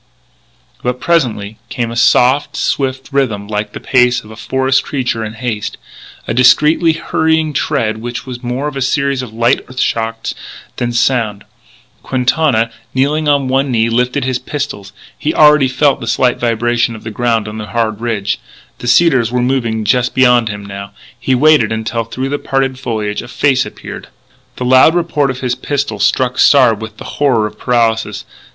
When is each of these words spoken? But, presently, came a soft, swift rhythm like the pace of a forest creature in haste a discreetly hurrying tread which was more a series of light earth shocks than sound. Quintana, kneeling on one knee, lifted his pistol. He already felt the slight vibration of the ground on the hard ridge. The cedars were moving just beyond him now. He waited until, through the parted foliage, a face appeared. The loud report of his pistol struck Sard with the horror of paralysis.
But, 0.81 0.99
presently, 0.99 1.59
came 1.69 1.91
a 1.91 1.95
soft, 1.95 2.55
swift 2.57 3.09
rhythm 3.11 3.47
like 3.47 3.73
the 3.73 3.79
pace 3.79 4.23
of 4.23 4.31
a 4.31 4.35
forest 4.35 4.83
creature 4.83 5.23
in 5.23 5.33
haste 5.33 5.77
a 6.27 6.33
discreetly 6.33 6.93
hurrying 6.93 7.53
tread 7.53 7.97
which 7.97 8.25
was 8.25 8.41
more 8.41 8.69
a 8.75 8.81
series 8.81 9.21
of 9.21 9.31
light 9.31 9.63
earth 9.67 9.79
shocks 9.79 10.33
than 10.77 10.91
sound. 10.91 11.43
Quintana, 12.01 12.71
kneeling 12.95 13.27
on 13.27 13.47
one 13.47 13.69
knee, 13.69 13.89
lifted 13.91 14.25
his 14.25 14.39
pistol. 14.39 14.87
He 15.19 15.35
already 15.35 15.67
felt 15.67 15.99
the 16.01 16.07
slight 16.07 16.39
vibration 16.39 16.95
of 16.95 17.03
the 17.03 17.11
ground 17.11 17.47
on 17.47 17.59
the 17.59 17.67
hard 17.67 18.01
ridge. 18.01 18.39
The 18.79 18.87
cedars 18.87 19.31
were 19.31 19.39
moving 19.43 19.85
just 19.85 20.15
beyond 20.15 20.49
him 20.49 20.65
now. 20.65 20.93
He 21.19 21.35
waited 21.35 21.71
until, 21.71 22.05
through 22.05 22.29
the 22.29 22.39
parted 22.39 22.79
foliage, 22.79 23.21
a 23.21 23.27
face 23.27 23.67
appeared. 23.67 24.07
The 24.55 24.65
loud 24.65 24.95
report 24.95 25.29
of 25.29 25.41
his 25.41 25.53
pistol 25.53 25.99
struck 25.99 26.39
Sard 26.39 26.81
with 26.81 26.97
the 26.97 27.03
horror 27.21 27.45
of 27.45 27.59
paralysis. 27.59 28.25